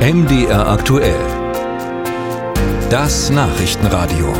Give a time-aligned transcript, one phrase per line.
[0.00, 1.20] MDR aktuell.
[2.88, 4.32] Das Nachrichtenradio.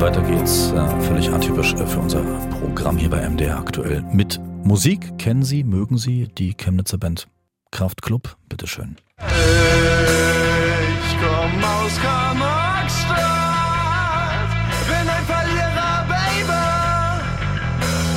[0.00, 4.02] Weiter geht's, äh, völlig atypisch äh, für unser Programm hier bei MDR aktuell.
[4.10, 7.28] Mit Musik kennen Sie, mögen Sie die Chemnitzer Band
[7.72, 8.38] Kraftklub?
[8.48, 8.96] Bitteschön.
[9.18, 9.24] Ich
[11.20, 14.48] komm aus Karl-Marx-Stadt,
[14.88, 17.20] bin ein Verlierer, Baby.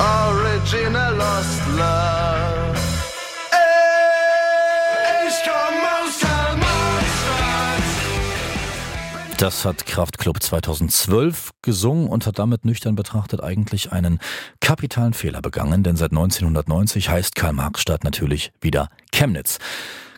[0.00, 2.35] Original Lost Love.
[9.38, 14.18] Das hat Kraftklub 2012 gesungen und hat damit nüchtern betrachtet eigentlich einen
[14.60, 19.58] kapitalen Fehler begangen, denn seit 1990 heißt Karl-Marx-Stadt natürlich wieder Chemnitz.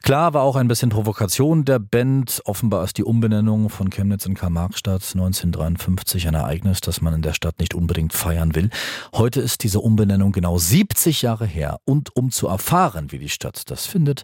[0.02, 2.42] Klar war auch ein bisschen Provokation der Band.
[2.44, 7.32] Offenbar ist die Umbenennung von Chemnitz in Karl-Marx-Stadt 1953 ein Ereignis, das man in der
[7.32, 8.70] Stadt nicht unbedingt feiern will.
[9.12, 11.80] Heute ist diese Umbenennung genau 70 Jahre her.
[11.84, 14.22] Und um zu erfahren, wie die Stadt das findet,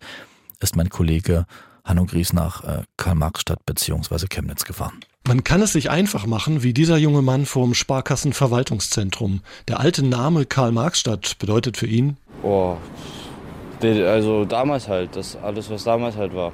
[0.60, 1.46] ist mein Kollege
[1.84, 4.26] Hanno Gries nach äh, Karl-Marx-Stadt bzw.
[4.28, 5.00] Chemnitz gefahren.
[5.26, 9.40] Man kann es sich einfach machen, wie dieser junge Mann vorm Sparkassenverwaltungszentrum.
[9.68, 12.76] Der alte Name Karl-Marx-Stadt bedeutet für ihn Boah,
[13.82, 16.52] die- also damals halt, das alles, was damals halt war.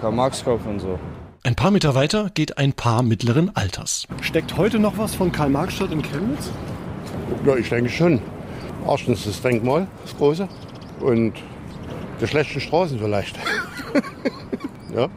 [0.00, 0.98] Karl-Marx-Kopf und so.
[1.44, 4.06] Ein paar Meter weiter geht ein Paar mittleren Alters.
[4.22, 6.50] Steckt heute noch was von Karl-Marx-Stadt in Chemnitz?
[7.46, 8.20] Ja, ich denke schon.
[8.86, 10.48] Erstens das Denkmal, das große.
[11.00, 11.34] Und
[12.24, 13.36] die schlechten Straßen vielleicht.
[14.94, 15.08] ja.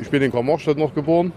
[0.00, 1.32] Ich bin in Karl-Marx-Stadt noch geboren.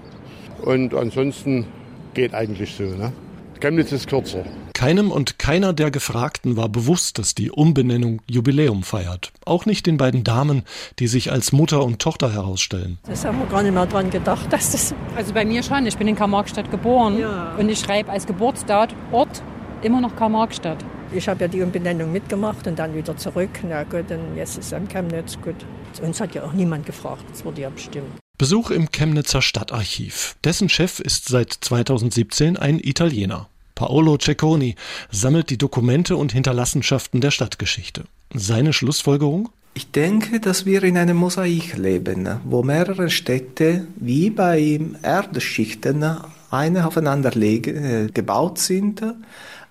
[0.64, 1.66] Und ansonsten
[2.14, 2.84] geht eigentlich so.
[2.84, 3.12] Ne?
[3.60, 4.44] Chemnitz ist kürzer.
[4.74, 9.32] Keinem und keiner der Gefragten war bewusst, dass die Umbenennung Jubiläum feiert.
[9.46, 10.64] Auch nicht den beiden Damen,
[10.98, 12.98] die sich als Mutter und Tochter herausstellen.
[13.08, 14.96] Das haben wir gar nicht mehr dran gedacht, dass das.
[15.16, 15.86] Also bei mir schon.
[15.86, 17.56] Ich bin in Karl-Marx-Stadt geboren Ja.
[17.60, 19.44] und ich schreibe als Geburtsort Ort
[19.84, 20.84] immer noch Karl-Marx-Stadt.
[21.14, 23.50] Ich habe ja die Umbenennung mitgemacht und dann wieder zurück.
[23.68, 25.56] Na gut, und jetzt ist es am Chemnitz gut.
[26.02, 28.08] Uns hat ja auch niemand gefragt, es wurde ja bestimmt.
[28.38, 30.36] Besuch im Chemnitzer Stadtarchiv.
[30.44, 33.50] Dessen Chef ist seit 2017 ein Italiener.
[33.76, 34.76] Paolo Cecconi
[35.12, 38.06] sammelt die Dokumente und Hinterlassenschaften der Stadtgeschichte.
[38.34, 39.50] Seine Schlussfolgerung?
[39.74, 46.06] Ich denke, dass wir in einem Mosaik leben, wo mehrere Städte wie bei Erdschichten
[46.50, 49.02] eine aufeinander äh, gebaut sind,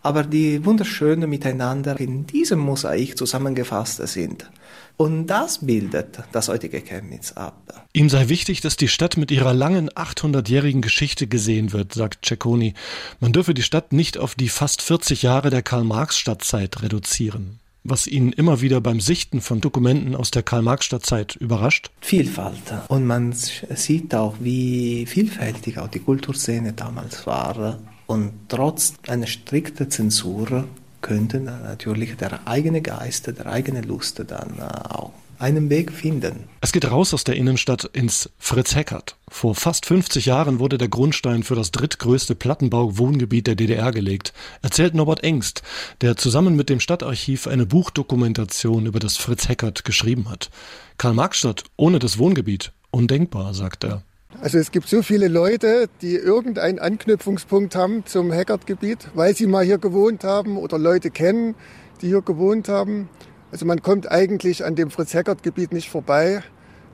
[0.02, 4.50] aber die wunderschön miteinander in diesem Mosaik zusammengefasst sind.
[4.96, 7.86] Und das bildet das heutige Chemnitz ab.
[7.94, 12.74] Ihm sei wichtig, dass die Stadt mit ihrer langen 800-jährigen Geschichte gesehen wird, sagt Cecconi.
[13.18, 17.60] Man dürfe die Stadt nicht auf die fast 40 Jahre der Karl-Marx-Stadtzeit reduzieren.
[17.82, 21.90] Was ihn immer wieder beim Sichten von Dokumenten aus der Karl-Marx-Stadtzeit überrascht.
[22.02, 22.60] Vielfalt.
[22.88, 27.78] Und man sieht auch, wie vielfältig auch die Kulturszene damals war.
[28.10, 30.64] Und trotz einer strikten Zensur
[31.00, 36.48] könnten natürlich der eigene Geist, der eigene Lust dann auch einen Weg finden.
[36.60, 39.14] Es geht raus aus der Innenstadt ins Fritz Heckert.
[39.28, 44.96] Vor fast 50 Jahren wurde der Grundstein für das drittgrößte Plattenbau-Wohngebiet der DDR gelegt, erzählt
[44.96, 45.62] Norbert Engst,
[46.00, 50.50] der zusammen mit dem Stadtarchiv eine Buchdokumentation über das Fritz Heckert geschrieben hat.
[50.98, 54.02] Karl-Marx-Stadt ohne das Wohngebiet, undenkbar, sagt er.
[54.38, 59.64] Also es gibt so viele Leute, die irgendeinen Anknüpfungspunkt haben zum Heckert-Gebiet, weil sie mal
[59.64, 61.54] hier gewohnt haben oder Leute kennen,
[62.00, 63.08] die hier gewohnt haben.
[63.50, 66.42] Also man kommt eigentlich an dem Fritz-Heckert-Gebiet nicht vorbei,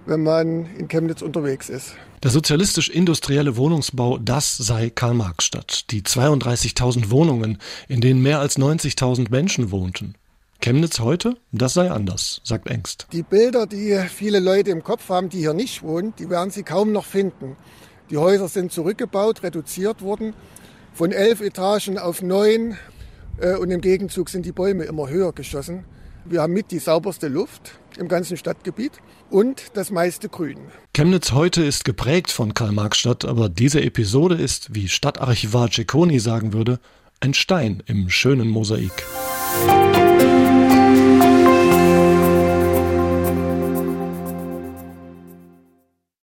[0.06, 1.94] wenn man in Chemnitz unterwegs ist.
[2.22, 5.90] Der sozialistisch-industrielle Wohnungsbau, das sei Karl-Marx-Stadt.
[5.90, 7.58] Die 32.000 Wohnungen,
[7.88, 10.14] in denen mehr als 90.000 Menschen wohnten.
[10.66, 13.06] Chemnitz heute, das sei anders, sagt Engst.
[13.12, 16.64] Die Bilder, die viele Leute im Kopf haben, die hier nicht wohnen, die werden sie
[16.64, 17.56] kaum noch finden.
[18.10, 20.34] Die Häuser sind zurückgebaut, reduziert worden,
[20.92, 22.76] von elf Etagen auf neun
[23.38, 25.84] äh, und im Gegenzug sind die Bäume immer höher geschossen.
[26.24, 28.94] Wir haben mit die sauberste Luft im ganzen Stadtgebiet
[29.30, 30.58] und das meiste Grün.
[30.96, 36.80] Chemnitz heute ist geprägt von Karl-Marx-Stadt, aber diese Episode ist, wie Stadtarchivar Cecconi sagen würde,
[37.20, 39.04] ein Stein im schönen Mosaik.